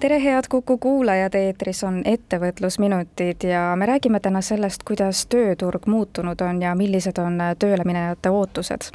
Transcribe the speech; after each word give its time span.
tere, 0.00 0.24
head 0.24 0.44
Kuku 0.48 0.78
kuulajad, 0.78 1.34
eetris 1.34 1.84
on 1.84 2.02
Ettevõtlusminutid 2.04 3.44
ja 3.44 3.76
me 3.76 3.86
räägime 3.86 4.20
täna 4.20 4.40
sellest, 4.40 4.82
kuidas 4.88 5.26
tööturg 5.26 5.86
muutunud 5.86 6.40
on 6.40 6.62
ja 6.62 6.72
millised 6.74 7.18
on 7.20 7.36
tööle 7.58 7.84
minejate 7.84 8.30
ootused. 8.30 8.88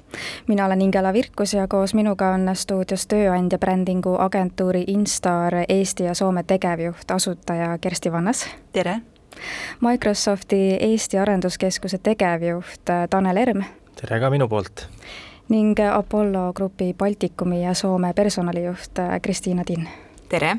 mina 0.47 0.65
olen 0.65 0.81
Ingela 0.81 1.13
Virkus 1.13 1.53
ja 1.53 1.67
koos 1.67 1.93
minuga 1.93 2.31
on 2.33 2.49
stuudios 2.53 3.07
tööandja 3.07 3.57
brändingu 3.57 4.15
agentuuri 4.19 4.83
Instar 4.87 5.53
Eesti 5.69 6.03
ja 6.03 6.13
Soome 6.13 6.43
tegevjuht, 6.43 7.11
asutaja 7.11 7.77
Kersti 7.77 8.11
Vannas. 8.11 8.47
tere! 8.71 8.95
Microsofti 9.81 10.77
Eesti 10.79 11.17
Arenduskeskuse 11.17 11.97
tegevjuht 11.97 12.81
Tanel 13.09 13.37
Erm. 13.37 13.63
tere 14.01 14.19
ka 14.19 14.29
minu 14.29 14.47
poolt! 14.47 14.87
ning 15.49 15.79
Apollo 15.91 16.53
Grupi 16.53 16.93
Baltikumi 16.93 17.63
ja 17.63 17.73
Soome 17.73 18.13
personalijuht 18.13 18.91
Kristiina 19.21 19.63
Tinn. 19.63 19.87
tere! 20.29 20.57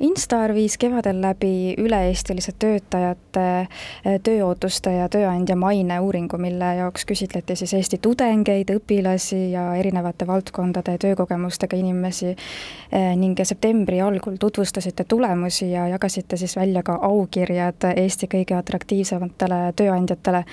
Instar 0.00 0.54
viis 0.54 0.76
kevadel 0.78 1.20
läbi 1.22 1.74
üle-eestilise 1.80 2.54
töötajate 2.58 3.46
eh, 3.60 4.20
tööootuste 4.22 4.92
ja 4.96 5.08
tööandja 5.08 5.56
maine 5.56 6.00
uuringu, 6.00 6.38
mille 6.38 6.74
jaoks 6.80 7.06
küsitleti 7.08 7.56
siis 7.56 7.74
Eesti 7.74 7.98
tudengeid, 8.02 8.70
õpilasi 8.74 9.50
ja 9.52 9.66
erinevate 9.78 10.26
valdkondade 10.26 10.96
töökogemustega 11.02 11.76
inimesi 11.76 12.32
eh, 12.34 13.12
ning 13.16 13.38
septembri 13.44 14.00
algul 14.00 14.38
tutvustasite 14.40 15.04
tulemusi 15.08 15.70
ja 15.72 15.88
jagasite 15.94 16.36
siis 16.40 16.56
välja 16.56 16.82
ka 16.82 16.98
aukirjad 17.02 17.90
Eesti 17.96 18.30
kõige 18.30 18.58
atraktiivsematele 18.58 19.60
tööandjatele 19.76 20.44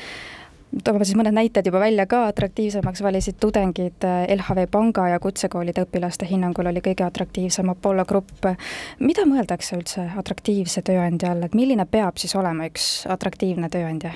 toome 0.83 1.05
siis 1.05 1.17
mõned 1.19 1.35
näited 1.35 1.67
juba 1.67 1.81
välja 1.83 2.05
ka, 2.09 2.25
atraktiivsemaks 2.31 3.03
valisid 3.03 3.37
tudengid 3.41 4.07
eh, 4.07 4.23
LHV 4.37 4.67
Panga 4.71 5.07
ja 5.11 5.19
kutsekoolide 5.19 5.85
õpilaste 5.85 6.27
hinnangul 6.29 6.71
oli 6.71 6.83
kõige 6.83 7.05
atraktiivsem 7.07 7.69
Apollo 7.73 8.05
Grupp. 8.07 8.49
mida 8.99 9.27
mõeldakse 9.27 9.77
üldse 9.77 10.07
atraktiivse 10.17 10.83
tööandja 10.87 11.35
all, 11.35 11.43
et 11.47 11.55
milline 11.57 11.85
peab 11.85 12.17
siis 12.21 12.35
olema 12.35 12.69
üks 12.71 13.05
atraktiivne 13.09 13.69
tööandja? 13.69 14.13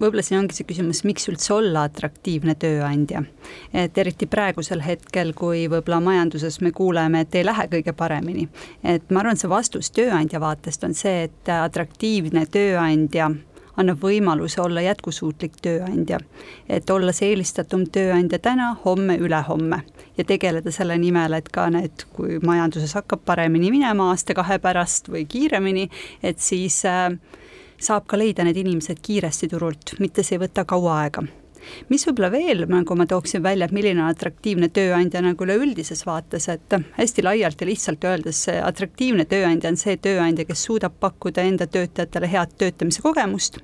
võib-olla 0.00 0.22
siin 0.24 0.38
ongi 0.38 0.54
see 0.56 0.64
küsimus, 0.68 1.02
miks 1.04 1.26
üldse 1.28 1.52
olla 1.54 1.82
atraktiivne 1.88 2.54
tööandja. 2.54 3.24
et 3.74 3.98
eriti 3.98 4.26
praegusel 4.30 4.84
hetkel, 4.86 5.34
kui 5.34 5.66
võib-olla 5.68 6.00
majanduses 6.00 6.60
me 6.60 6.70
kuuleme, 6.72 7.26
et 7.26 7.34
ei 7.34 7.44
lähe 7.44 7.66
kõige 7.74 7.92
paremini. 7.92 8.48
et 8.84 9.10
ma 9.10 9.24
arvan, 9.24 9.36
see 9.36 9.50
vastus 9.50 9.90
tööandja 9.90 10.40
vaatest 10.40 10.84
on 10.84 10.94
see, 10.94 11.24
et 11.26 11.54
atraktiivne 11.58 12.46
tööandja 12.46 13.32
annab 13.80 14.02
võimaluse 14.04 14.60
olla 14.62 14.82
jätkusuutlik 14.84 15.58
tööandja. 15.62 16.20
et 16.68 16.90
olla 16.90 17.12
see 17.12 17.32
eelistatum 17.32 17.86
tööandja 17.92 18.38
täna, 18.38 18.76
homme, 18.84 19.16
ülehomme 19.16 19.82
ja 20.18 20.24
tegeleda 20.24 20.70
selle 20.70 20.98
nimel, 20.98 21.32
et 21.32 21.48
ka 21.48 21.68
need, 21.70 22.06
kui 22.12 22.38
majanduses 22.44 22.94
hakkab 22.98 23.24
paremini 23.24 23.70
minema 23.70 24.10
aasta-kahe 24.12 24.58
pärast 24.58 25.08
või 25.08 25.26
kiiremini, 25.28 25.88
et 26.22 26.38
siis 26.38 26.82
äh, 26.84 27.12
saab 27.80 28.06
ka 28.06 28.18
leida 28.20 28.44
need 28.44 28.60
inimesed 28.60 29.00
kiiresti 29.02 29.48
turult, 29.48 29.96
mitte 29.98 30.22
see 30.22 30.36
ei 30.36 30.46
võta 30.46 30.66
kaua 30.68 31.02
aega 31.04 31.26
mis 31.88 32.04
võib-olla 32.06 32.30
veel 32.32 32.64
nagu 32.70 32.96
ma 32.96 33.06
tooksin 33.08 33.42
välja, 33.44 33.66
et 33.66 33.74
milline 33.76 34.02
on 34.02 34.10
atraktiivne 34.10 34.70
tööandja 34.72 35.22
nagu 35.24 35.44
üleüldises 35.44 36.04
vaates, 36.08 36.48
et 36.52 36.76
hästi 36.96 37.24
laialt 37.26 37.60
ja 37.60 37.68
lihtsalt 37.68 38.04
öeldes 38.08 38.46
atraktiivne 38.56 39.26
tööandja 39.30 39.72
on 39.72 39.80
see 39.80 39.98
tööandja, 40.00 40.46
kes 40.48 40.64
suudab 40.68 40.96
pakkuda 41.00 41.44
enda 41.46 41.68
töötajatele 41.70 42.30
head 42.32 42.56
töötamise 42.60 43.04
kogemust 43.04 43.60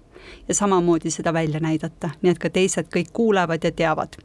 ja 0.48 0.54
samamoodi 0.54 1.10
seda 1.10 1.32
välja 1.32 1.60
näidata, 1.60 2.10
nii 2.22 2.32
et 2.32 2.41
ka 2.42 2.50
teised 2.50 2.91
kõik 2.92 3.12
kuulevad 3.12 3.64
ja 3.64 3.72
teavad. 3.72 4.16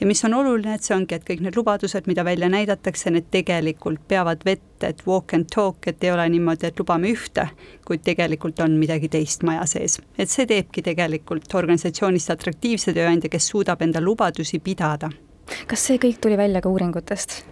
ja 0.00 0.06
mis 0.06 0.24
on 0.24 0.34
oluline, 0.34 0.74
et 0.74 0.82
see 0.82 0.96
ongi, 0.96 1.14
et 1.14 1.24
kõik 1.24 1.42
need 1.44 1.56
lubadused, 1.56 2.06
mida 2.06 2.24
välja 2.24 2.48
näidatakse, 2.48 3.10
need 3.10 3.30
tegelikult 3.30 4.00
peavad 4.08 4.44
vett, 4.44 4.84
et 4.84 5.02
walk 5.06 5.34
and 5.34 5.50
talk, 5.54 5.86
et 5.86 6.04
ei 6.04 6.12
ole 6.12 6.28
niimoodi, 6.28 6.66
et 6.66 6.78
lubame 6.78 7.10
ühte, 7.12 7.48
kuid 7.86 8.04
tegelikult 8.04 8.60
on 8.60 8.78
midagi 8.80 9.08
teist 9.08 9.42
maja 9.42 9.66
sees. 9.66 10.00
et 10.18 10.30
see 10.30 10.46
teebki 10.46 10.82
tegelikult 10.82 11.54
organisatsioonist 11.54 12.30
atraktiivse 12.30 12.92
tööandja, 12.92 13.30
kes 13.30 13.48
suudab 13.52 13.82
enda 13.82 14.00
lubadusi 14.00 14.58
pidada. 14.58 15.10
kas 15.66 15.86
see 15.86 15.98
kõik 15.98 16.20
tuli 16.20 16.36
välja 16.36 16.60
ka 16.60 16.68
uuringutest? 16.68 17.42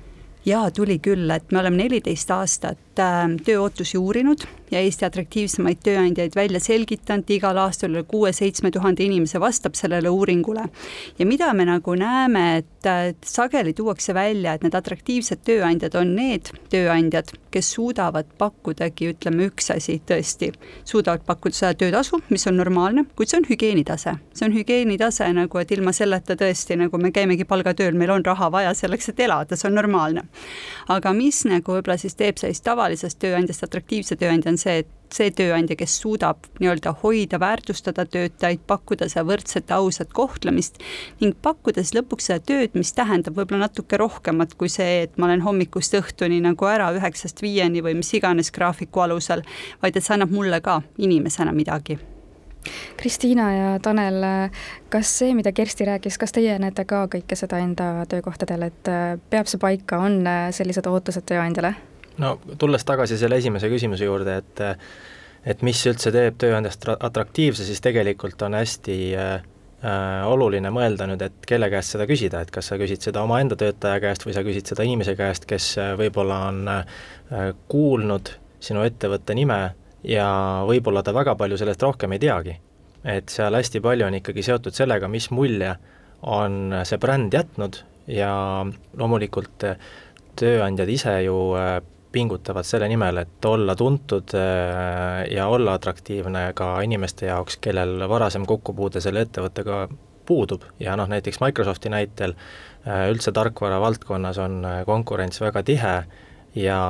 jaa, 0.44 0.70
tuli 0.70 0.98
küll, 0.98 1.31
et 1.31 1.53
me 1.53 1.60
oleme 1.60 1.84
neliteist 1.84 2.31
aastat 2.34 3.00
äh, 3.00 3.25
tööootusi 3.44 3.98
uurinud 3.98 4.44
ja 4.74 4.82
Eesti 4.82 5.06
atraktiivsemaid 5.06 5.80
tööandjaid 5.84 6.34
välja 6.36 6.60
selgitanud, 6.62 7.30
igal 7.30 7.58
aastal 7.62 7.92
üle 7.94 8.02
kuue-seitsme 8.08 8.72
tuhande 8.74 9.04
inimese 9.06 9.40
vastab 9.42 9.78
sellele 9.78 10.10
uuringule. 10.10 10.66
ja 11.18 11.26
mida 11.26 11.52
me 11.54 11.64
nagu 11.64 11.94
näeme, 11.94 12.44
et 12.58 13.26
sageli 13.26 13.72
tuuakse 13.72 14.14
välja, 14.14 14.54
et 14.54 14.62
need 14.62 14.74
atraktiivsed 14.74 15.44
tööandjad 15.46 15.94
on 15.98 16.14
need 16.16 16.50
tööandjad, 16.70 17.32
kes 17.50 17.70
suudavad 17.76 18.26
pakkudagi, 18.38 19.12
ütleme 19.14 19.48
üks 19.48 19.70
asi 19.70 20.00
tõesti, 20.06 20.50
suudavad 20.84 21.22
pakkuda 21.26 21.54
seda 21.54 21.74
töötasu, 21.78 22.20
mis 22.30 22.46
on 22.50 22.58
normaalne, 22.58 23.06
kuid 23.16 23.30
see 23.30 23.38
on 23.38 23.48
hügieenitase. 23.48 24.16
see 24.34 24.48
on 24.48 24.56
hügieenitase 24.56 25.30
nagu, 25.32 25.58
et 25.58 25.70
ilma 25.70 25.92
selleta 25.92 26.36
tõesti 26.36 26.76
nagu 26.80 26.98
me 26.98 27.12
käimegi 27.14 27.44
palgatööl, 27.44 27.94
meil 27.94 28.10
on 28.10 28.24
raha 28.24 28.50
vaja 28.50 28.74
selleks, 28.74 29.08
et 29.08 29.20
elada, 29.20 29.56
see 29.56 29.68
on 29.70 29.78
normaalne. 29.78 30.26
aga 30.88 31.12
mis 31.12 31.44
nagu 31.44 31.78
võib-olla 31.78 31.98
siis 31.98 32.14
teeb 32.14 32.38
sellist 32.38 32.64
tavalisest 32.64 33.18
tööandjast 33.18 33.64
atraktiivse 33.64 34.16
tööandja, 34.16 34.50
on 34.50 34.58
see, 34.64 34.82
et 34.84 34.92
see 35.14 35.30
tööandja, 35.34 35.76
kes 35.78 35.97
suudab 36.02 36.48
nii-öelda 36.58 36.94
hoida, 37.02 37.38
väärtustada 37.41 38.04
töötajaid, 38.10 38.64
pakkuda 38.66 39.08
seda 39.10 39.25
võrdset 39.28 39.70
ausat 39.75 40.14
kohtlemist 40.16 40.80
ning 41.20 41.36
pakkuda 41.42 41.84
siis 41.84 41.94
lõpuks 41.98 42.30
seda 42.30 42.42
tööd, 42.48 42.75
mis 42.78 42.92
tähendab 42.97 43.36
võib-olla 43.38 43.69
natuke 43.69 44.00
rohkemat 44.00 44.56
kui 44.58 44.72
see, 44.72 45.04
et 45.06 45.19
ma 45.19 45.28
olen 45.28 45.44
hommikust 45.44 45.94
õhtuni 46.00 46.41
nagu 46.44 46.70
ära 46.70 46.91
üheksast 46.97 47.44
viieni 47.44 47.84
või 47.84 47.98
mis 48.00 48.10
iganes 48.16 48.50
graafiku 48.54 49.06
alusel, 49.06 49.44
vaid 49.82 49.97
et 49.97 50.04
see 50.04 50.16
annab 50.16 50.34
mulle 50.34 50.60
ka 50.64 50.81
inimesena 50.98 51.54
midagi 51.54 52.00
Kristiina 52.96 53.46
ja 53.52 53.72
Tanel, 53.84 54.22
kas 54.88 55.10
see, 55.19 55.34
mida 55.36 55.52
Kersti 55.52 55.84
rääkis, 55.84 56.16
kas 56.16 56.32
teie 56.32 56.54
näete 56.56 56.86
ka 56.88 57.02
kõike 57.12 57.36
seda 57.36 57.60
enda 57.60 58.06
töökohtadel, 58.08 58.70
et 58.70 58.92
peab 59.28 59.50
see 59.50 59.60
paika, 59.60 60.00
on 60.00 60.22
sellised 60.56 60.88
ootused 60.88 61.28
tööandjale? 61.28 61.75
No 62.22 62.36
tulles 62.58 62.84
tagasi 62.86 63.19
selle 63.19 63.41
esimese 63.41 63.70
küsimuse 63.72 64.06
juurde, 64.06 64.38
et 64.42 64.64
et 65.44 65.60
mis 65.66 65.80
üldse 65.86 66.08
teeb 66.12 66.38
tööandjast 66.41 66.86
atraktiivse, 66.94 67.66
siis 67.66 67.82
tegelikult 67.84 68.41
on 68.47 68.56
hästi 68.56 68.97
äh, 69.20 69.32
äh, 69.84 70.25
oluline 70.25 70.70
mõelda 70.72 71.08
nüüd, 71.10 71.22
et 71.26 71.48
kelle 71.48 71.69
käest 71.72 71.92
seda 71.92 72.06
küsida, 72.08 72.41
et 72.41 72.52
kas 72.54 72.70
sa 72.70 72.78
küsid 72.80 73.04
seda 73.04 73.25
omaenda 73.26 73.58
töötaja 73.60 74.00
käest 74.00 74.25
või 74.25 74.36
sa 74.36 74.44
küsid 74.47 74.72
seda 74.72 74.86
inimese 74.88 75.16
käest, 75.19 75.44
kes 75.50 75.75
äh, 75.82 75.92
võib-olla 76.00 76.41
on 76.48 76.62
äh, 76.72 76.84
kuulnud 77.69 78.32
sinu 78.64 78.86
ettevõtte 78.88 79.36
nime 79.36 79.60
ja 80.04 80.28
võib-olla 80.69 81.04
ta 81.04 81.12
väga 81.16 81.36
palju 81.36 81.60
sellest 81.60 81.82
rohkem 81.84 82.16
ei 82.16 82.22
teagi. 82.22 82.56
et 83.04 83.28
seal 83.28 83.52
hästi 83.52 83.82
palju 83.84 84.06
on 84.06 84.14
ikkagi 84.16 84.42
seotud 84.42 84.72
sellega, 84.72 85.08
mis 85.12 85.28
mulje 85.31 85.75
on 86.22 86.72
see 86.88 86.96
bränd 86.96 87.34
jätnud 87.36 87.82
ja 88.08 88.31
loomulikult 88.96 89.64
äh, 89.69 89.76
tööandjad 90.41 90.91
ise 90.91 91.19
ju 91.25 91.36
äh, 91.58 91.78
pingutavad 92.14 92.66
selle 92.66 92.88
nimel, 92.91 93.19
et 93.25 93.48
olla 93.48 93.75
tuntud 93.78 94.34
äh, 94.38 95.25
ja 95.34 95.48
olla 95.50 95.75
atraktiivne 95.78 96.47
ka 96.56 96.76
inimeste 96.86 97.26
jaoks, 97.30 97.58
kellel 97.62 98.06
varasem 98.10 98.47
kokkupuude 98.47 99.02
selle 99.02 99.25
ettevõttega 99.26 99.86
puudub. 100.26 100.64
Ja 100.80 100.94
noh, 100.97 101.10
näiteks 101.10 101.41
Microsofti 101.42 101.92
näitel 101.92 102.36
äh, 102.36 103.08
üldse 103.12 103.34
tarkvara 103.34 103.81
valdkonnas 103.82 104.38
on 104.43 104.62
äh, 104.64 104.78
konkurents 104.87 105.43
väga 105.43 105.64
tihe 105.66 105.96
ja, 106.55 106.81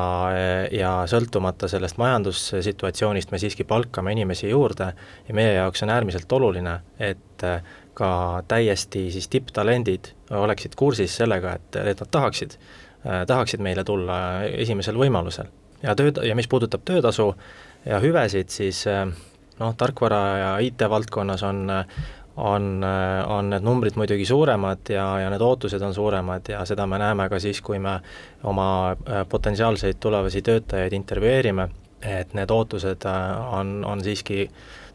ja 0.70 0.92
sõltumata 1.08 1.70
sellest 1.72 1.96
majandussituatsioonist 2.00 3.32
me 3.32 3.40
siiski 3.40 3.64
palkame 3.64 4.12
inimesi 4.12 4.50
juurde. 4.52 4.92
Ja 5.28 5.36
meie 5.36 5.56
jaoks 5.56 5.82
on 5.86 5.94
äärmiselt 5.94 6.32
oluline, 6.36 6.78
et 7.00 7.48
ka 7.94 8.10
täiesti 8.50 9.06
siis 9.14 9.28
tipptalendid 9.32 10.12
oleksid 10.34 10.74
kursis 10.76 11.16
sellega, 11.16 11.54
et, 11.56 11.78
et 11.80 12.02
nad 12.02 12.10
tahaksid 12.10 12.58
tahaksid 13.26 13.60
meile 13.60 13.84
tulla 13.84 14.16
esimesel 14.48 14.96
võimalusel. 14.96 15.46
ja 15.82 15.94
töö, 15.94 16.12
ja 16.24 16.34
mis 16.34 16.48
puudutab 16.48 16.84
töötasu 16.84 17.34
ja 17.84 18.00
hüvesid, 18.00 18.48
siis 18.48 18.86
äh, 18.86 19.06
noh, 19.60 19.74
tarkvara 19.76 20.20
ja 20.38 20.58
IT-valdkonnas 20.58 21.42
on 21.42 21.72
on, 22.36 22.84
on 23.26 23.50
need 23.50 23.62
numbrid 23.62 23.94
muidugi 23.94 24.24
suuremad 24.26 24.90
ja, 24.90 25.04
ja 25.22 25.28
need 25.30 25.42
ootused 25.44 25.82
on 25.86 25.94
suuremad 25.94 26.48
ja 26.50 26.64
seda 26.66 26.86
me 26.90 26.98
näeme 26.98 27.28
ka 27.30 27.38
siis, 27.38 27.60
kui 27.62 27.78
me 27.78 28.00
oma 28.42 28.66
äh, 28.90 29.22
potentsiaalseid 29.28 30.00
tulevasi 30.02 30.42
töötajaid 30.42 30.92
intervjueerime, 30.98 31.68
et 32.02 32.34
need 32.34 32.50
ootused 32.50 33.06
on, 33.50 33.76
on 33.86 34.02
siiski 34.02 34.48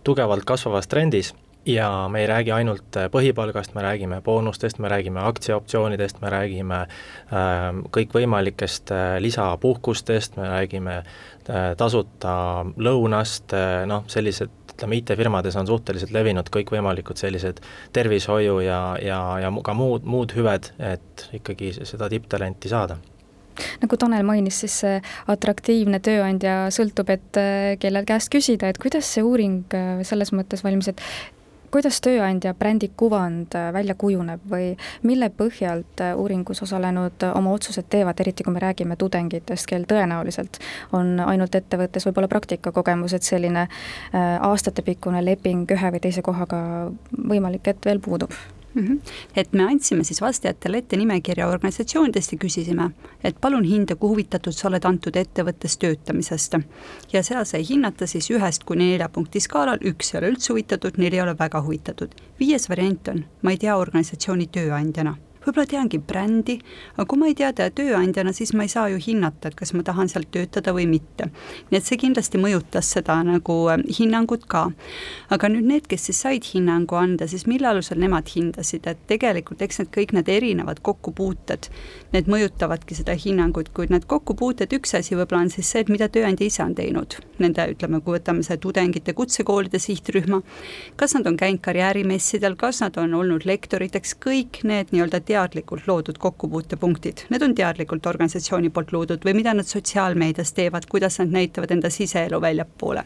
tugevalt 0.04 0.44
kasvavas 0.46 0.88
trendis 0.88 1.34
ja 1.66 2.08
me 2.12 2.22
ei 2.22 2.28
räägi 2.28 2.52
ainult 2.52 2.98
põhipalgast, 3.12 3.74
me 3.76 3.82
räägime 3.82 4.22
boonustest, 4.22 4.80
me 4.80 4.90
räägime 4.90 5.24
aktsiaoptsioonidest, 5.28 6.22
me 6.22 6.30
räägime 6.30 6.80
äh, 6.82 7.82
kõikvõimalikest 7.98 8.94
äh, 8.96 9.18
lisapuhkustest, 9.20 10.38
me 10.38 10.48
räägime 10.50 10.96
äh, 11.02 11.76
tasuta 11.78 12.66
lõunast 12.78 13.54
äh,, 13.58 13.84
noh, 13.90 14.08
sellised 14.08 14.56
ütleme, 14.80 14.96
IT-firmades 15.02 15.58
on 15.60 15.68
suhteliselt 15.68 16.12
levinud 16.16 16.50
kõikvõimalikud 16.54 17.20
sellised 17.20 17.60
tervishoiu 17.94 18.60
ja, 18.64 18.96
ja, 19.04 19.22
ja 19.44 19.54
ka 19.64 19.76
muud, 19.76 20.08
muud 20.08 20.36
hüved, 20.38 20.72
et 20.80 21.30
ikkagi 21.36 21.74
seda 21.84 22.10
tipptalenti 22.10 22.72
saada. 22.72 23.00
Nagu 23.82 23.98
Tanel 24.00 24.24
mainis, 24.24 24.62
siis 24.64 24.78
see 24.86 25.00
atraktiivne 25.28 26.00
tööandja 26.00 26.70
sõltub, 26.72 27.12
et 27.12 27.40
äh, 27.40 27.74
kelle 27.82 28.06
käest 28.08 28.32
küsida, 28.32 28.70
et 28.72 28.80
kuidas 28.80 29.10
see 29.12 29.26
uuring 29.26 29.76
äh, 29.76 30.00
selles 30.08 30.32
mõttes 30.32 30.64
valmis, 30.64 30.88
et 30.94 31.04
kuidas 31.72 32.02
tööandja 32.02 32.54
brändi 32.54 32.92
kuvand 32.98 33.56
äh, 33.56 33.70
välja 33.74 33.96
kujuneb 33.96 34.46
või 34.52 34.72
mille 35.04 35.30
põhjalt 35.30 36.04
uuringus 36.16 36.64
osalenud 36.66 37.26
oma 37.34 37.54
otsused 37.56 37.90
teevad, 37.90 38.20
eriti 38.20 38.44
kui 38.44 38.54
me 38.54 38.64
räägime 38.64 38.96
tudengitest, 39.00 39.68
kel 39.70 39.88
tõenäoliselt 39.90 40.62
on 40.94 41.20
ainult 41.26 41.56
ettevõttes 41.56 42.06
võib-olla 42.08 42.30
praktikakogemus, 42.32 43.14
et 43.14 43.24
selline 43.28 43.68
aastatepikkune 44.14 45.24
leping 45.26 45.70
ühe 45.72 45.92
või 45.96 46.02
teise 46.04 46.24
kohaga 46.26 46.62
võimalik, 47.12 47.68
et 47.68 47.86
veel 47.86 48.02
puudub 48.04 48.34
mm. 48.74 48.88
-hmm. 48.88 49.00
et 49.36 49.54
me 49.54 49.64
andsime 49.64 50.04
siis 50.04 50.22
vastajatele 50.22 50.78
ette 50.78 50.98
nimekirja 50.98 51.48
organisatsioonidest 51.48 52.32
ja 52.32 52.38
küsisime, 52.38 52.90
et 53.24 53.42
palun 53.42 53.64
hinda, 53.64 53.96
kui 53.96 54.10
huvitatud 54.10 54.54
sa 54.54 54.68
oled 54.68 54.86
antud 54.86 55.16
ettevõttes 55.16 55.78
töötamisest. 55.78 56.58
ja 57.14 57.24
seal 57.24 57.46
sai 57.46 57.64
hinnata 57.70 58.08
siis 58.08 58.30
ühest 58.32 58.64
kuni 58.64 58.92
nelja 58.92 59.10
punkti 59.10 59.40
skaalal, 59.40 59.78
üks 59.82 60.14
ei 60.14 60.20
ole 60.20 60.30
üldse 60.34 60.54
huvitatud, 60.54 60.98
neli 60.98 61.16
ei 61.16 61.22
ole 61.22 61.36
väga 61.40 61.62
huvitatud. 61.62 62.10
viies 62.40 62.70
variant 62.70 63.08
on, 63.08 63.26
ma 63.42 63.52
ei 63.52 63.58
tea 63.58 63.78
organisatsiooni 63.78 64.48
tööandjana 64.48 65.18
võib-olla 65.46 65.68
teangi 65.70 66.00
brändi, 66.00 66.58
aga 66.96 67.06
kui 67.10 67.20
ma 67.20 67.30
ei 67.30 67.36
tea 67.38 67.52
teda 67.56 67.72
tööandjana, 67.76 68.34
siis 68.36 68.52
ma 68.58 68.66
ei 68.66 68.72
saa 68.72 68.90
ju 68.92 69.00
hinnata, 69.02 69.50
et 69.50 69.58
kas 69.60 69.74
ma 69.76 69.84
tahan 69.88 70.12
seal 70.12 70.26
töötada 70.32 70.74
või 70.76 70.88
mitte. 70.90 71.30
nii 71.70 71.80
et 71.80 71.86
see 71.86 72.00
kindlasti 72.02 72.42
mõjutas 72.42 72.92
seda 72.96 73.20
nagu 73.24 73.56
äh, 73.72 73.84
hinnangut 74.00 74.46
ka. 74.52 74.70
aga 75.30 75.50
nüüd 75.50 75.68
need, 75.70 75.88
kes 75.88 76.10
siis 76.10 76.22
said 76.26 76.46
hinnangu 76.54 76.96
anda, 77.00 77.28
siis 77.28 77.46
mille 77.48 77.68
alusel 77.68 78.00
nemad 78.00 78.28
hindasid, 78.36 78.88
et 78.88 79.00
tegelikult 79.08 79.62
eks 79.62 79.80
need 79.80 79.92
kõik 79.96 80.14
need 80.18 80.30
erinevad 80.30 80.82
kokkupuuted, 80.84 81.70
need 82.14 82.30
mõjutavadki 82.32 82.98
seda 82.98 83.16
hinnangut, 83.16 83.72
kuid 83.76 83.94
need 83.94 84.08
kokkupuuted, 84.10 84.74
üks 84.76 84.96
asi 85.00 85.16
võib-olla 85.16 85.46
on 85.48 85.54
siis 85.54 85.70
see, 85.72 85.84
et 85.86 85.92
mida 85.94 86.10
tööandja 86.12 86.48
ise 86.48 86.64
on 86.64 86.76
teinud. 86.76 87.20
Nende, 87.40 87.66
ütleme, 87.74 88.02
kui 88.04 88.18
võtame 88.18 88.44
see 88.44 88.58
tudengite 88.62 89.14
kutsekoolide 89.16 89.80
sihtrühma, 89.80 90.42
kas 91.00 91.16
nad 91.16 91.28
on 91.30 91.38
käinud 91.40 91.64
karjäärimessidel, 91.64 92.58
kas 92.60 92.82
nad 92.84 92.98
on 93.00 93.14
olnud 93.16 93.46
lektoriteks, 93.48 94.18
kõik 94.24 94.62
need 94.68 94.92
nii-öelda 94.94 95.22
teadlikult 95.40 95.88
loodud 95.88 96.20
kokkupuutepunktid, 96.20 97.26
need 97.32 97.44
on 97.46 97.56
teadlikult 97.56 98.06
organisatsiooni 98.12 98.72
poolt 98.74 98.92
loodud 98.96 99.26
või 99.26 99.38
mida 99.40 99.54
nad 99.56 99.68
sotsiaalmeedias 99.68 100.54
teevad, 100.58 100.88
kuidas 100.92 101.20
nad 101.22 101.32
näitavad 101.40 101.72
enda 101.72 101.92
siseelu 101.94 102.42
väljapoole. 102.42 103.06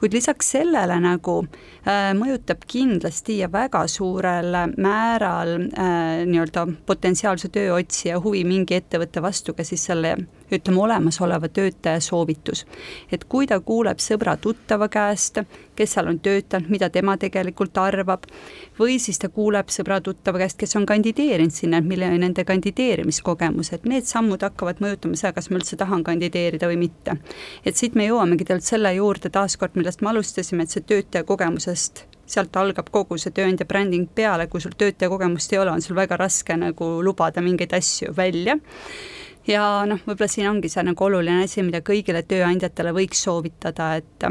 Kuid 0.00 0.14
lisaks 0.16 0.52
sellele 0.54 0.96
nagu 1.02 1.34
äh, 1.44 2.12
mõjutab 2.16 2.62
kindlasti 2.70 3.40
ja 3.42 3.50
väga 3.52 3.82
suurel 3.90 4.54
määral 4.80 5.56
äh, 5.58 6.22
nii-öelda 6.30 6.66
potentsiaalse 6.88 7.50
tööotsija 7.52 8.20
huvi 8.24 8.44
mingi 8.48 8.78
ettevõtte 8.78 9.20
vastu 9.20 9.52
ka 9.58 9.66
siis 9.66 9.84
selle 9.90 10.14
ütleme, 10.58 10.80
olemasoleva 10.80 11.48
töötaja 11.48 12.00
soovitus. 12.00 12.66
et 13.12 13.24
kui 13.24 13.46
ta 13.46 13.60
kuuleb 13.60 13.98
sõbra-tuttava 13.98 14.88
käest, 14.88 15.42
kes 15.76 15.94
seal 15.94 16.08
on 16.08 16.18
töötanud, 16.20 16.68
mida 16.68 16.90
tema 16.90 17.16
tegelikult 17.16 17.78
arvab, 17.78 18.26
või 18.78 18.98
siis 18.98 19.18
ta 19.18 19.28
kuuleb 19.28 19.68
sõbra-tuttava 19.68 20.38
käest, 20.38 20.58
kes 20.58 20.76
on 20.76 20.86
kandideerinud 20.86 21.54
sinna, 21.54 21.80
milline 21.80 22.14
on 22.14 22.24
nende 22.26 22.44
kandideerimiskogemus, 22.44 23.72
et 23.72 23.84
need 23.84 24.08
sammud 24.08 24.42
hakkavad 24.42 24.80
mõjutama 24.84 25.16
seda, 25.16 25.32
kas 25.32 25.50
ma 25.50 25.60
üldse 25.60 25.76
tahan 25.76 26.04
kandideerida 26.04 26.68
või 26.70 26.78
mitte. 26.86 27.16
et 27.64 27.76
siit 27.76 27.94
me 27.94 28.06
jõuamegi 28.06 28.44
tegelikult 28.44 28.68
selle 28.68 28.94
juurde 28.94 29.30
taaskord, 29.30 29.76
millest 29.76 30.02
me 30.02 30.10
alustasime, 30.10 30.62
et 30.62 30.70
see 30.70 30.80
töötaja 30.82 31.24
kogemusest 31.24 32.04
sealt 32.30 32.56
algab 32.60 32.90
kogu 32.94 33.18
see 33.18 33.32
tööandja 33.34 33.66
bränding 33.66 34.08
peale, 34.14 34.46
kui 34.50 34.62
sul 34.62 34.76
töötaja 34.78 35.10
kogemust 35.10 35.52
ei 35.52 35.62
ole, 35.62 35.74
on 35.74 35.82
sul 35.82 35.98
väga 35.98 36.18
raske 36.20 36.56
nagu 36.58 36.92
lubada 37.04 37.42
mingeid 37.44 37.74
asju 37.80 38.14
välja 38.16 38.58
ja 39.48 39.84
noh, 39.88 40.00
võib-olla 40.06 40.28
siin 40.30 40.48
ongi 40.50 40.68
see 40.72 40.84
nagu 40.86 41.04
oluline 41.04 41.44
asi, 41.44 41.62
mida 41.66 41.80
kõigile 41.84 42.22
tööandjatele 42.26 42.92
võiks 42.96 43.24
soovitada, 43.26 43.94
et 44.00 44.28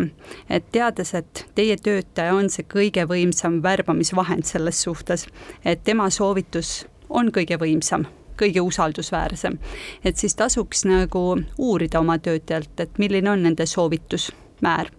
et 0.49 0.69
teades, 0.71 1.13
et 1.17 1.45
teie 1.55 1.77
töötaja 1.77 2.35
on 2.35 2.49
see 2.49 2.67
kõige 2.69 3.05
võimsam 3.09 3.61
värbamisvahend 3.63 4.45
selles 4.45 4.83
suhtes, 4.83 5.25
et 5.65 5.83
tema 5.83 6.09
soovitus 6.09 6.85
on 7.09 7.33
kõige 7.33 7.59
võimsam 7.59 8.05
kõige 8.39 8.61
usaldusväärsem. 8.63 9.57
et 10.03 10.17
siis 10.17 10.35
tasuks 10.35 10.85
nagu 10.85 11.41
uurida 11.57 11.99
oma 11.99 12.17
töötajalt, 12.17 12.79
et 12.79 12.97
milline 12.97 13.31
on 13.31 13.43
nende 13.43 13.65
soovitusmäär 13.65 14.91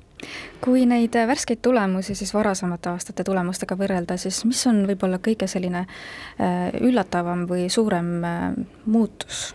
kui 0.60 0.84
neid 0.86 1.14
värskeid 1.26 1.62
tulemusi 1.62 2.14
siis 2.14 2.34
varasemate 2.34 2.90
aastate 2.90 3.24
tulemustega 3.24 3.76
võrrelda, 3.76 4.18
siis 4.20 4.42
mis 4.44 4.66
on 4.68 4.82
võib-olla 4.88 5.16
kõige 5.18 5.48
selline 5.48 5.86
äh, 5.86 6.68
üllatavam 6.80 7.46
või 7.48 7.70
suurem 7.72 8.10
äh, 8.24 8.52
muutus 8.84 9.54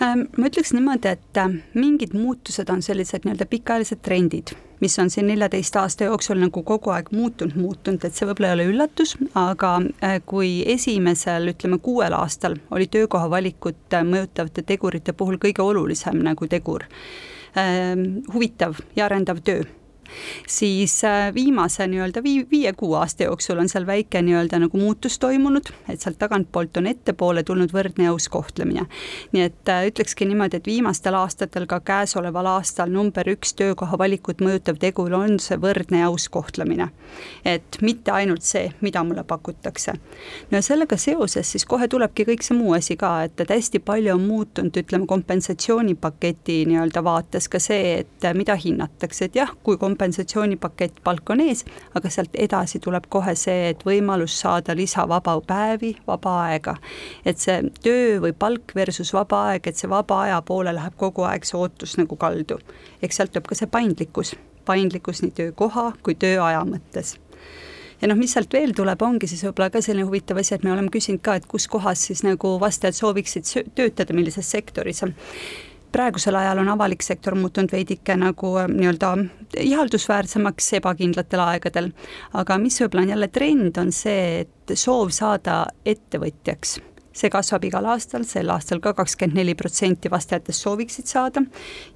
ma 0.00 0.48
ütleks 0.48 0.72
niimoodi, 0.74 1.14
et 1.14 1.40
äh, 1.40 1.56
mingid 1.74 2.14
muutused 2.16 2.70
on 2.72 2.82
sellised 2.82 3.24
nii-öelda 3.24 3.46
pikaajalised 3.50 4.00
trendid, 4.04 4.54
mis 4.82 4.96
on 4.98 5.10
siin 5.10 5.28
neljateist 5.30 5.76
aasta 5.80 6.08
jooksul 6.08 6.40
nagu 6.42 6.62
kogu 6.66 6.92
aeg 6.94 7.12
muutunud, 7.14 7.56
muutunud, 7.58 8.04
et 8.04 8.16
see 8.16 8.28
võib-olla 8.28 8.50
ei 8.52 8.56
ole 8.58 8.66
üllatus, 8.72 9.14
aga 9.38 9.76
äh, 10.04 10.18
kui 10.26 10.56
esimesel, 10.74 11.52
ütleme 11.54 11.78
kuuel 11.84 12.16
aastal 12.16 12.58
oli 12.74 12.88
töökoha 12.90 13.30
valikut 13.30 13.94
äh, 13.94 14.04
mõjutavate 14.08 14.66
tegurite 14.66 15.14
puhul 15.14 15.38
kõige 15.42 15.62
olulisem 15.64 16.20
nagu 16.26 16.50
tegur, 16.50 16.86
ähm, 17.58 18.24
huvitav 18.34 18.82
ja 18.96 19.08
arendav 19.08 19.42
töö 19.46 19.64
siis 20.48 21.04
äh, 21.04 21.34
viimase 21.34 21.86
nii-öelda 21.86 22.22
vii-, 22.24 22.46
viie-kuue 22.50 22.98
aasta 22.98 23.24
jooksul 23.24 23.58
on 23.58 23.68
seal 23.68 23.86
väike 23.86 24.22
nii-öelda 24.22 24.58
nagu 24.64 24.78
muutus 24.78 25.18
toimunud, 25.18 25.70
et 25.88 26.00
sealt 26.00 26.18
tagantpoolt 26.18 26.76
on 26.76 26.86
ettepoole 26.90 27.42
tulnud 27.42 27.72
võrdne 27.72 28.08
aus 28.10 28.28
kohtlemine. 28.28 28.86
nii 29.32 29.42
et 29.42 29.68
äh, 29.68 29.86
ütlekski 29.90 30.28
niimoodi, 30.28 30.56
et 30.56 30.66
viimastel 30.66 31.14
aastatel, 31.18 31.66
ka 31.66 31.80
käesoleval 31.80 32.46
aastal 32.56 32.90
number 32.90 33.28
üks 33.32 33.54
töökoha 33.58 33.98
valikut 33.98 34.42
mõjutav 34.44 34.78
tegur 34.80 35.12
on 35.14 35.38
see 35.40 35.58
võrdne 35.60 36.04
aus 36.06 36.28
kohtlemine. 36.28 36.88
et 37.44 37.78
mitte 37.82 38.10
ainult 38.12 38.42
see, 38.42 38.72
mida 38.80 39.04
mulle 39.04 39.24
pakutakse. 39.24 39.92
no 40.50 40.58
ja 40.58 40.62
sellega 40.62 40.96
seoses 40.96 41.52
siis 41.52 41.64
kohe 41.64 41.88
tulebki 41.88 42.24
kõik 42.24 42.42
see 42.42 42.56
muu 42.56 42.74
asi 42.74 42.96
ka, 42.96 43.24
et, 43.24 43.40
et 43.40 43.50
hästi 43.50 43.78
palju 43.78 44.14
on 44.14 44.26
muutunud, 44.26 44.76
ütleme, 44.76 45.06
kompensatsioonipaketi 45.06 46.64
nii-öelda 46.70 47.04
vaates 47.04 47.48
ka 47.48 47.60
see, 47.62 47.98
et 48.02 48.28
mida 48.34 48.56
hinnatakse, 48.58 49.28
et 49.28 49.38
jah, 49.38 49.50
kui 49.62 49.76
kompensatsioon 49.80 50.03
kompensatsioonipakett, 50.04 51.00
palk 51.04 51.30
on 51.30 51.40
ees, 51.40 51.64
aga 51.96 52.10
sealt 52.12 52.34
edasi 52.36 52.78
tuleb 52.82 53.06
kohe 53.08 53.34
see, 53.38 53.70
et 53.72 53.84
võimalus 53.86 54.36
saada 54.40 54.76
lisavaba 54.76 55.38
päevi, 55.46 55.94
vaba 56.06 56.34
aega. 56.44 56.76
et 57.24 57.38
see 57.38 57.62
töö 57.82 58.20
või 58.20 58.32
palk 58.38 58.74
versus 58.74 59.12
vaba 59.14 59.50
aeg, 59.50 59.66
et 59.66 59.76
see 59.76 59.88
vaba 59.88 60.22
aja 60.26 60.42
poole 60.42 60.74
läheb 60.74 60.96
kogu 60.96 61.24
aeg 61.24 61.44
see 61.44 61.58
ootus 61.58 61.96
nagu 61.96 62.16
kaldu. 62.16 62.58
eks 63.02 63.16
sealt 63.16 63.32
tuleb 63.32 63.48
ka 63.48 63.54
see 63.54 63.66
paindlikkus, 63.66 64.34
paindlikkus 64.64 65.22
nii 65.22 65.32
töökoha 65.32 65.92
kui 66.02 66.14
tööaja 66.14 66.64
mõttes 66.68 67.16
ja 68.00 68.08
noh, 68.08 68.18
mis 68.18 68.32
sealt 68.36 68.52
veel 68.52 68.74
tuleb, 68.76 69.00
ongi 69.02 69.26
siis 69.30 69.44
võib-olla 69.46 69.70
ka 69.70 69.80
selline 69.80 70.04
huvitav 70.04 70.36
asi, 70.36 70.54
et 70.54 70.64
me 70.64 70.72
oleme 70.72 70.92
küsinud 70.92 71.22
ka, 71.24 71.38
et 71.38 71.46
kus 71.48 71.68
kohas 71.68 72.10
siis 72.10 72.24
nagu 72.26 72.58
vastajad 72.60 73.00
sooviksid 73.00 73.72
töötada, 73.74 74.12
millises 74.12 74.50
sektoris 74.50 75.00
praegusel 75.94 76.38
ajal 76.38 76.62
on 76.64 76.72
avalik 76.74 77.04
sektor 77.06 77.36
muutunud 77.38 77.72
veidike 77.72 78.16
nagu 78.18 78.54
äh, 78.62 78.70
nii-öelda 78.70 79.12
ihaldusväärsemaks 79.62 80.72
ebakindlatel 80.80 81.44
aegadel, 81.44 81.92
aga 82.34 82.58
mis 82.58 82.80
võib-olla 82.82 83.06
on 83.06 83.14
jälle 83.14 83.30
trend, 83.34 83.78
on 83.78 83.94
see, 83.94 84.42
et 84.44 84.74
soov 84.78 85.14
saada 85.14 85.64
ettevõtjaks 85.86 86.78
see 87.14 87.30
kasvab 87.32 87.64
igal 87.68 87.86
aastal, 87.92 88.24
sel 88.28 88.50
aastal 88.52 88.80
ka 88.84 88.94
kakskümmend 88.98 89.38
neli 89.38 89.54
protsenti 89.58 90.10
vastajatest 90.12 90.66
sooviksid 90.66 91.10
saada. 91.10 91.44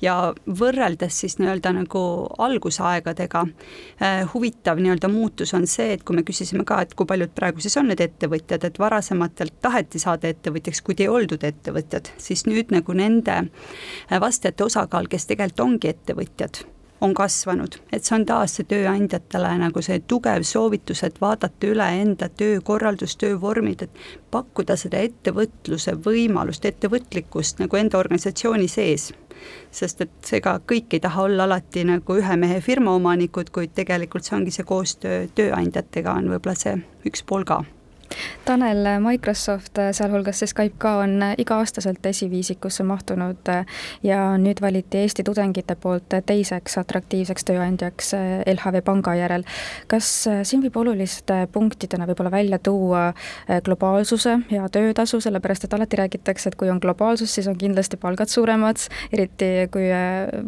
Ja 0.03 0.33
võrreldes 0.47 1.21
siis 1.25 1.39
nii-öelda 1.41 1.75
nagu 1.81 2.03
algusaegadega 2.39 3.45
äh, 3.45 4.23
huvitav 4.33 4.81
nii-öelda 4.83 5.11
muutus 5.13 5.55
on 5.59 5.67
see, 5.67 5.93
et 5.97 6.07
kui 6.07 6.17
me 6.17 6.25
küsisime 6.27 6.65
ka, 6.69 6.81
et 6.85 6.95
kui 6.99 7.09
paljud 7.09 7.35
praegu 7.35 7.63
siis 7.65 7.77
on 7.81 7.91
need 7.91 8.03
ettevõtjad, 8.05 8.65
et 8.69 8.81
varasematelt 8.81 9.59
taheti 9.65 10.01
saada 10.03 10.31
ettevõtjaks, 10.31 10.83
kuid 10.87 11.03
ei 11.05 11.11
oldud 11.13 11.45
ettevõtjad, 11.45 12.15
siis 12.23 12.47
nüüd 12.49 12.75
nagu 12.75 12.97
nende 12.97 13.39
äh, 13.43 14.19
vastajate 14.23 14.67
osakaal, 14.69 15.11
kes 15.11 15.31
tegelikult 15.31 15.67
ongi 15.69 15.91
ettevõtjad 15.91 16.65
on 17.01 17.15
kasvanud, 17.15 17.79
et 17.93 18.05
see 18.05 18.17
on 18.17 18.27
taas 18.27 18.57
see 18.59 18.67
tööandjatele 18.69 19.53
nagu 19.61 19.83
see 19.85 20.01
tugev 20.11 20.43
soovitus, 20.47 21.05
et 21.07 21.21
vaadata 21.23 21.71
üle 21.71 21.87
enda 22.01 22.29
töökorraldus, 22.29 23.17
töövormid, 23.21 23.87
et 23.87 24.03
pakkuda 24.35 24.77
seda 24.77 25.01
ettevõtluse 25.07 25.95
võimalust, 26.05 26.67
ettevõtlikkust 26.67 27.63
nagu 27.63 27.81
enda 27.81 27.99
organisatsiooni 28.03 28.69
sees. 28.69 29.13
Sest 29.71 30.03
et 30.03 30.33
ega 30.35 30.57
kõik 30.67 30.97
ei 30.97 31.01
taha 31.01 31.29
olla 31.29 31.47
alati 31.47 31.85
nagu 31.87 32.19
ühe 32.19 32.37
mehe 32.37 32.61
firma 32.61 32.97
omanikud, 32.99 33.55
kuid 33.55 33.77
tegelikult 33.79 34.27
see 34.27 34.37
ongi 34.41 34.55
see 34.55 34.67
koostöö 34.67 35.27
tööandjatega 35.39 36.19
on 36.19 36.33
võib-olla 36.35 36.59
see 36.59 36.75
üks 37.07 37.23
pool 37.23 37.47
ka 37.47 37.63
Tanel, 38.49 38.87
Microsoft, 39.05 39.77
sealhulgas 39.93 40.39
see 40.41 40.49
Skype 40.49 40.79
ka, 40.81 40.95
on 41.03 41.21
iga-aastaselt 41.37 42.07
esiviisikusse 42.09 42.85
mahtunud 42.89 43.51
ja 44.07 44.21
nüüd 44.41 44.63
valiti 44.65 45.03
Eesti 45.03 45.25
tudengite 45.27 45.75
poolt 45.77 46.15
teiseks 46.31 46.79
atraktiivseks 46.81 47.45
tööandjaks 47.51 48.15
LHV 48.49 48.81
Panga 48.87 49.13
järel. 49.19 49.45
kas 49.93 50.09
siin 50.49 50.63
võib 50.65 50.79
oluliste 50.81 51.43
punktidena 51.53 52.07
võib-olla 52.09 52.33
välja 52.33 52.59
tuua 52.59 53.03
globaalsuse 53.67 54.39
ja 54.55 54.69
töötasu, 54.73 55.21
sellepärast 55.21 55.69
et 55.69 55.77
alati 55.77 55.99
räägitakse, 56.01 56.49
et 56.49 56.57
kui 56.57 56.71
on 56.73 56.81
globaalsus, 56.81 57.35
siis 57.35 57.51
on 57.53 57.59
kindlasti 57.61 58.01
palgad 58.01 58.33
suuremad, 58.33 58.81
eriti 59.13 59.51
kui 59.75 59.91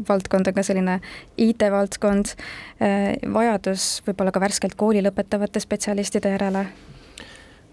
valdkond 0.09 0.49
on 0.49 0.57
ka 0.57 0.64
selline 0.64 1.02
IT-valdkond, 1.37 2.33
vajadus 3.37 3.90
võib-olla 4.09 4.33
ka 4.33 4.40
värskelt 4.47 4.78
kooli 4.80 5.04
lõpetavate 5.04 5.61
spetsialistide 5.61 6.33
järele 6.38 6.64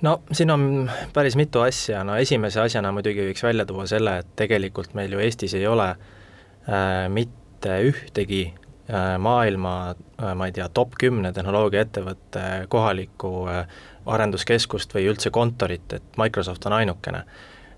no 0.01 0.21
siin 0.31 0.51
on 0.51 0.91
päris 1.13 1.35
mitu 1.35 1.61
asja, 1.65 2.03
no 2.03 2.15
esimese 2.21 2.61
asjana 2.61 2.91
muidugi 2.95 3.25
võiks 3.29 3.43
välja 3.43 3.65
tuua 3.65 3.87
selle, 3.89 4.19
et 4.21 4.31
tegelikult 4.39 4.93
meil 4.97 5.13
ju 5.13 5.21
Eestis 5.23 5.55
ei 5.57 5.67
ole 5.67 5.89
äh, 5.89 7.07
mitte 7.13 7.79
ühtegi 7.87 8.43
äh, 8.51 9.15
maailma 9.21 9.75
äh,, 9.89 10.33
ma 10.37 10.49
ei 10.49 10.55
tea, 10.55 10.69
top 10.69 10.97
kümne 10.99 11.33
tehnoloogiaettevõtte 11.33 12.45
kohalikku 12.73 13.33
äh, 13.51 13.81
arenduskeskust 14.07 14.93
või 14.95 15.09
üldse 15.11 15.33
kontorit, 15.33 15.93
et 15.93 16.21
Microsoft 16.21 16.65
on 16.69 16.77
ainukene. 16.77 17.25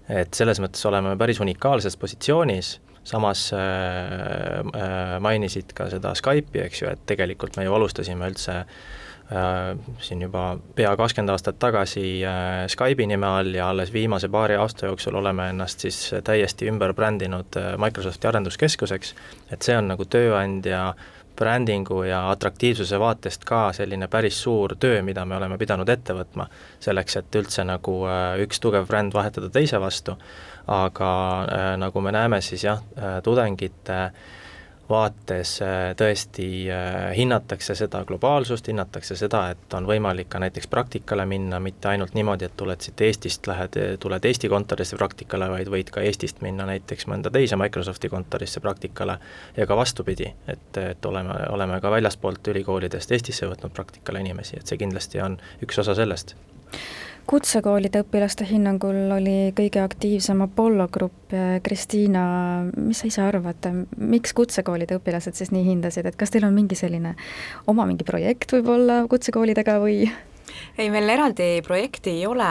et 0.10 0.34
selles 0.34 0.58
mõttes 0.60 0.86
oleme 0.90 1.14
päris 1.18 1.40
unikaalses 1.40 1.98
positsioonis, 1.98 2.80
samas 3.06 3.52
äh, 3.54 3.60
äh, 4.60 5.20
mainisid 5.22 5.74
ka 5.74 5.90
seda 5.90 6.16
Skype'i, 6.18 6.66
eks 6.66 6.82
ju, 6.82 6.90
et 6.90 7.06
tegelikult 7.06 7.58
me 7.58 7.64
ju 7.64 7.74
alustasime 7.74 8.28
üldse 8.28 8.64
äh, 8.64 8.66
Äh, 8.66 9.19
siin 10.02 10.22
juba 10.22 10.58
pea 10.76 10.96
kakskümmend 10.98 11.30
aastat 11.30 11.60
tagasi 11.62 12.24
äh, 12.26 12.64
Skype'i 12.68 13.06
nime 13.08 13.28
all 13.28 13.54
ja 13.54 13.70
alles 13.70 13.94
viimase 13.94 14.28
paari 14.28 14.56
aasta 14.56 14.90
jooksul 14.90 15.16
oleme 15.16 15.50
ennast 15.50 15.86
siis 15.86 16.16
täiesti 16.24 16.66
ümber 16.72 16.94
brändinud 16.94 17.58
äh, 17.58 17.76
Microsofti 17.78 18.28
arenduskeskuseks, 18.28 19.14
et 19.54 19.62
see 19.62 19.78
on 19.78 19.92
nagu 19.92 20.06
tööandja 20.06 20.96
brändingu 21.38 22.02
ja 22.04 22.24
atraktiivsuse 22.32 23.00
vaatest 23.00 23.46
ka 23.46 23.70
selline 23.74 24.10
päris 24.10 24.42
suur 24.42 24.74
töö, 24.80 25.04
mida 25.06 25.26
me 25.26 25.38
oleme 25.38 25.58
pidanud 25.62 25.90
ette 25.90 26.18
võtma, 26.18 26.50
selleks 26.82 27.22
et 27.22 27.40
üldse 27.40 27.64
nagu 27.64 28.02
üks 28.44 28.60
tugev 28.60 28.90
bränd 28.90 29.14
vahetada 29.14 29.48
teise 29.54 29.80
vastu, 29.80 30.18
aga 30.68 31.14
nagu 31.80 32.02
me 32.02 32.12
näeme, 32.12 32.42
siis 32.42 32.66
jah, 32.66 32.82
tudengite 33.24 34.02
äh, 34.02 34.28
vaates 34.90 35.62
äh, 35.62 35.96
tõesti 35.98 36.48
äh, 36.72 37.16
hinnatakse 37.18 37.76
seda 37.76 38.02
globaalsust, 38.06 38.68
hinnatakse 38.68 39.16
seda, 39.16 39.44
et 39.54 39.74
on 39.78 39.88
võimalik 39.90 40.30
ka 40.30 40.42
näiteks 40.42 40.68
praktikale 40.68 41.26
minna, 41.30 41.60
mitte 41.64 41.92
ainult 41.92 42.16
niimoodi, 42.18 42.50
et 42.50 42.56
tuled 42.58 42.82
siit 42.82 43.02
Eestist, 43.08 43.48
lähed, 43.48 43.78
tuled 44.00 44.26
Eesti 44.26 44.50
kontorisse 44.50 44.98
praktikale, 44.98 45.50
vaid 45.54 45.72
võid 45.72 45.92
ka 45.94 46.04
Eestist 46.06 46.42
minna 46.46 46.66
näiteks 46.70 47.08
mõnda 47.12 47.32
teise 47.34 47.60
Microsofti 47.60 48.10
kontorisse 48.10 48.64
praktikale. 48.66 49.20
Ja 49.58 49.68
ka 49.70 49.78
vastupidi, 49.78 50.34
et, 50.48 50.78
et 50.78 51.06
oleme, 51.06 51.36
oleme 51.50 51.82
ka 51.82 51.92
väljaspoolt 51.92 52.48
ülikoolidest 52.54 53.12
Eestisse 53.12 53.50
võtnud 53.50 53.76
praktikale 53.76 54.24
inimesi, 54.26 54.58
et 54.60 54.68
see 54.68 54.82
kindlasti 54.82 55.22
on 55.22 55.38
üks 55.66 55.80
osa 55.82 55.96
sellest 55.98 56.36
kutsekoolide 57.30 58.02
õpilaste 58.02 58.46
hinnangul 58.50 59.12
oli 59.14 59.52
kõige 59.58 59.84
aktiivsem 59.84 60.42
Apollo 60.46 60.88
grupp. 60.94 61.16
Kristiina, 61.62 62.24
mis 62.74 63.04
sa 63.04 63.10
ise 63.10 63.22
arvad, 63.22 63.68
miks 64.02 64.34
kutsekoolide 64.34 64.98
õpilased 64.98 65.38
siis 65.38 65.52
nii 65.54 65.68
hindasid, 65.68 66.10
et 66.10 66.18
kas 66.18 66.34
teil 66.34 66.48
on 66.48 66.56
mingi 66.56 66.78
selline 66.80 67.14
oma 67.70 67.86
mingi 67.86 68.08
projekt 68.08 68.56
võib-olla 68.56 69.04
kutsekoolidega 69.12 69.78
või? 69.84 70.10
Ei, 70.78 70.90
meil 70.90 71.10
eraldi 71.10 71.62
projekti 71.66 72.14
ei 72.20 72.26
ole, 72.28 72.50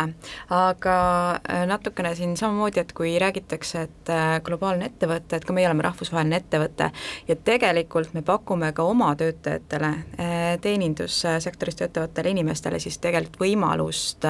aga 0.54 0.96
äh, 1.36 1.64
natukene 1.68 2.14
siin 2.18 2.36
samamoodi, 2.36 2.82
et 2.82 2.92
kui 2.96 3.14
räägitakse, 3.20 3.84
et 3.88 4.12
äh, 4.12 4.34
globaalne 4.44 4.90
ettevõte, 4.90 5.38
et 5.38 5.46
ka 5.46 5.56
meie 5.56 5.68
oleme 5.68 5.86
rahvusvaheline 5.86 6.42
ettevõte 6.42 6.90
ja 7.28 7.38
tegelikult 7.44 8.12
me 8.16 8.22
pakume 8.26 8.72
ka 8.76 8.86
oma 8.88 9.14
töötajatele, 9.18 9.94
äh, 10.18 10.50
teenindussektoris 10.64 11.80
töötavatele 11.82 12.34
inimestele 12.36 12.80
siis 12.82 12.98
tegelikult 13.02 13.40
võimalust 13.42 14.24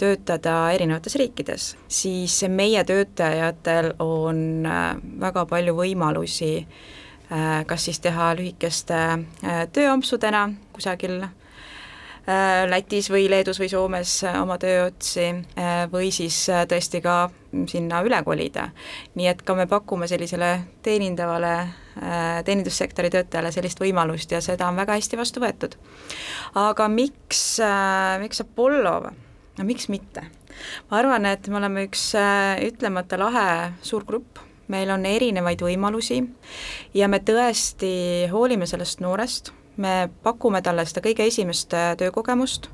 töötada 0.00 0.54
erinevates 0.72 1.14
riikides, 1.20 1.64
siis 1.88 2.38
meie 2.48 2.80
töötajatel 2.88 3.90
on 4.00 4.64
väga 5.20 5.44
palju 5.50 5.74
võimalusi 5.76 6.54
kas 7.68 7.84
siis 7.84 8.00
teha 8.02 8.30
lühikeste 8.38 8.96
tööampsudena 9.76 10.46
kusagil 10.72 11.20
Lätis 12.68 13.08
või 13.10 13.28
Leedus 13.30 13.58
või 13.60 13.68
Soomes 13.72 14.12
äh, 14.28 14.36
oma 14.42 14.58
tööotsi 14.60 15.26
äh, 15.30 15.84
või 15.90 16.10
siis 16.14 16.36
tõesti 16.68 17.00
ka 17.02 17.30
sinna 17.70 18.02
üle 18.06 18.20
kolida. 18.22 18.68
nii 19.18 19.26
et 19.26 19.40
ka 19.42 19.56
me 19.58 19.66
pakume 19.66 20.06
sellisele 20.08 20.50
teenindavale 20.82 21.54
teenindussektori 22.46 23.10
töötajale 23.10 23.50
sellist 23.52 23.80
võimalust 23.82 24.30
ja 24.30 24.38
seda 24.40 24.68
on 24.70 24.78
väga 24.78 24.94
hästi 24.94 25.18
vastu 25.18 25.42
võetud. 25.42 25.74
aga 26.54 26.86
miks, 26.88 27.58
miks 28.22 28.44
Apollo, 28.44 28.94
no 29.58 29.66
miks 29.66 29.88
mitte? 29.90 30.22
ma 30.90 31.00
arvan, 31.02 31.26
et 31.26 31.48
me 31.48 31.58
oleme 31.58 31.88
üks 31.88 32.12
ütlemata 32.70 33.18
lahe 33.18 33.72
suur 33.82 34.06
grupp, 34.06 34.38
meil 34.70 34.94
on 34.94 35.06
erinevaid 35.06 35.66
võimalusi 35.66 36.22
ja 36.94 37.08
me 37.08 37.18
tõesti 37.18 38.30
hoolime 38.30 38.70
sellest 38.70 39.02
noorest 39.02 39.52
me 39.76 40.10
pakume 40.22 40.62
talle 40.62 40.84
seda 40.88 41.02
kõige 41.04 41.26
esimest 41.30 41.74
äh, 41.76 41.94
töökogemust, 42.00 42.70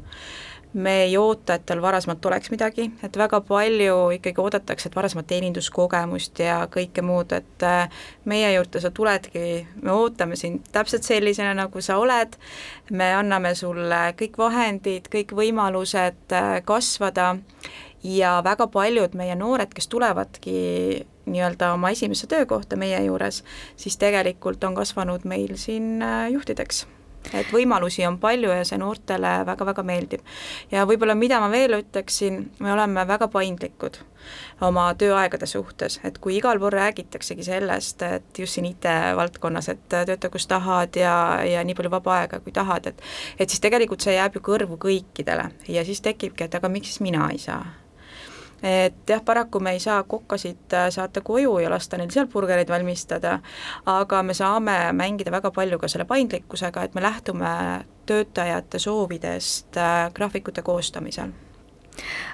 me 0.76 1.03
ei 1.03 1.17
oota, 1.17 1.55
et 1.55 1.65
tal 1.67 1.81
varasemalt 1.83 2.26
oleks 2.29 2.50
midagi, 2.53 2.91
et 3.05 3.17
väga 3.17 3.41
palju 3.49 3.97
ikkagi 4.19 4.43
oodatakse, 4.43 4.91
et 4.91 4.97
varasemat 4.97 5.29
teeninduskogemust 5.31 6.43
ja 6.45 6.59
kõike 6.73 7.05
muud, 7.07 7.33
et 7.33 7.65
äh, 7.65 7.88
meie 8.29 8.53
juurde 8.53 8.83
sa 8.85 8.91
tuledki, 8.95 9.65
me 9.83 9.95
ootame 9.95 10.37
sind 10.37 10.69
täpselt 10.73 11.07
sellisena, 11.09 11.55
nagu 11.57 11.81
sa 11.81 11.97
oled, 12.03 12.37
me 12.91 13.09
anname 13.17 13.55
sulle 13.57 14.03
kõik 14.21 14.37
vahendid, 14.41 15.09
kõik 15.12 15.37
võimalused 15.38 16.37
äh, 16.37 16.55
kasvada. 16.65 17.37
Ja 18.07 18.37
väga 18.45 18.69
paljud 18.71 19.17
meie 19.19 19.35
noored, 19.35 19.73
kes 19.75 19.88
tulevadki 19.91 21.07
nii-öelda 21.26 21.73
oma 21.75 21.90
esimesse 21.95 22.26
töökohta 22.30 22.76
meie 22.76 23.04
juures, 23.04 23.42
siis 23.76 23.99
tegelikult 24.00 24.64
on 24.64 24.75
kasvanud 24.75 25.25
meil 25.25 25.56
siin 25.61 26.04
juhtideks. 26.30 26.87
Et 27.35 27.49
võimalusi 27.50 28.04
on 28.06 28.21
palju 28.23 28.52
ja 28.54 28.64
see 28.66 28.78
noortele 28.78 29.30
väga-väga 29.47 29.83
meeldib. 29.83 30.21
ja 30.71 30.85
võib-olla 30.87 31.14
mida 31.14 31.40
ma 31.40 31.49
veel 31.50 31.80
ütleksin, 31.80 32.50
me 32.61 32.73
oleme 32.73 33.06
väga 33.09 33.28
paindlikud 33.28 33.99
oma 34.61 34.87
tööaegade 34.95 35.47
suhtes, 35.47 36.00
et 36.04 36.18
kui 36.18 36.37
igal 36.37 36.59
pool 36.59 36.71
räägitaksegi 36.75 37.42
sellest, 37.42 38.02
et 38.02 38.38
just 38.38 38.54
siin 38.54 38.68
IT-valdkonnas, 38.71 39.68
et 39.68 39.83
tööta 39.88 40.30
kus 40.30 40.47
tahad 40.47 40.97
ja, 40.97 41.42
ja 41.47 41.64
nii 41.64 41.75
palju 41.75 41.90
vaba 41.90 42.21
aega, 42.21 42.40
kui 42.40 42.52
tahad, 42.52 42.87
et 42.87 43.02
et 43.38 43.50
siis 43.50 43.61
tegelikult 43.61 44.06
see 44.06 44.14
jääb 44.14 44.38
ju 44.38 44.45
kõrvu 44.47 44.78
kõikidele. 44.87 45.50
Ja 45.68 45.85
siis 45.85 46.00
tekibki, 46.00 46.47
et 46.47 46.54
aga 46.54 46.71
miks 46.71 46.95
siis 46.95 47.02
mina 47.02 47.26
ei 47.33 47.42
saa 47.42 47.64
et 48.63 48.95
jah, 49.09 49.23
paraku 49.25 49.61
me 49.61 49.73
ei 49.77 49.81
saa 49.81 50.03
kokkasid 50.03 50.73
äh, 50.73 50.89
saata 50.91 51.21
koju 51.21 51.59
ja 51.59 51.71
lasta 51.71 51.97
neil 51.97 52.11
seal 52.11 52.29
burgereid 52.33 52.69
valmistada, 52.69 53.39
aga 53.87 54.23
me 54.23 54.35
saame 54.35 54.77
mängida 54.93 55.33
väga 55.33 55.51
palju 55.51 55.79
ka 55.79 55.89
selle 55.89 56.05
paindlikkusega, 56.05 56.83
et 56.83 56.95
me 56.95 57.03
lähtume 57.03 57.57
töötajate 58.07 58.79
soovidest 58.79 59.77
äh, 59.77 60.13
graafikute 60.15 60.63
koostamisel 60.63 61.35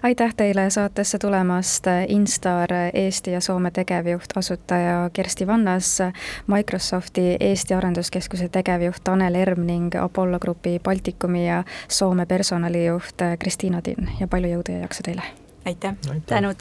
aitäh 0.03 0.35
teile 0.35 0.71
saatesse 0.71 1.19
tulemast, 1.19 1.87
Instar 2.09 2.71
Eesti 2.95 3.31
ja 3.31 3.41
Soome 3.41 3.71
tegevjuht, 3.71 4.37
asutaja 4.37 5.11
Kersti 5.13 5.47
Vannas, 5.47 5.99
Microsofti 6.47 7.37
Eesti 7.41 7.75
Arenduskeskuse 7.75 8.49
tegevjuht 8.49 9.05
Tanel 9.05 9.35
Erm 9.35 9.67
ning 9.67 9.95
Apollo 10.01 10.39
Grupi 10.39 10.79
Baltikumi 10.79 11.47
ja 11.49 11.65
Soome 11.89 12.27
personalijuht 12.27 13.23
Kristiina 13.39 13.83
Tinn 13.83 14.11
ja 14.21 14.29
palju 14.29 14.57
jõudu 14.57 14.77
ja 14.77 14.89
jaksu 14.89 15.03
teile! 15.07 15.42
Aitäh, 15.65 15.95
aitäh.! 16.11 16.27
tänud! 16.27 16.57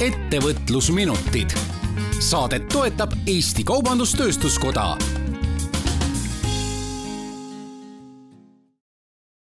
ettevõtlusminutid. 0.00 1.54
saadet 2.20 2.68
toetab 2.68 3.12
Eesti 3.26 3.64
Kaubandus-Tööstuskoda 3.66 4.96